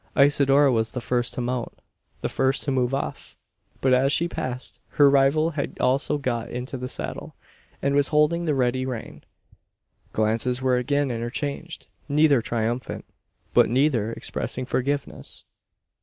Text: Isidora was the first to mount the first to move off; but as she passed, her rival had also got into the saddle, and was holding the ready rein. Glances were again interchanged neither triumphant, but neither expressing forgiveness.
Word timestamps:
Isidora 0.17 0.71
was 0.71 0.93
the 0.93 0.99
first 0.99 1.35
to 1.35 1.41
mount 1.41 1.77
the 2.21 2.27
first 2.27 2.63
to 2.63 2.71
move 2.71 2.91
off; 2.91 3.37
but 3.81 3.93
as 3.93 4.11
she 4.11 4.27
passed, 4.27 4.79
her 4.93 5.07
rival 5.07 5.51
had 5.51 5.77
also 5.79 6.17
got 6.17 6.49
into 6.49 6.75
the 6.75 6.87
saddle, 6.87 7.35
and 7.83 7.93
was 7.93 8.07
holding 8.07 8.45
the 8.45 8.55
ready 8.55 8.83
rein. 8.83 9.23
Glances 10.11 10.59
were 10.59 10.77
again 10.77 11.11
interchanged 11.11 11.85
neither 12.09 12.41
triumphant, 12.41 13.05
but 13.53 13.69
neither 13.69 14.11
expressing 14.13 14.65
forgiveness. 14.65 15.43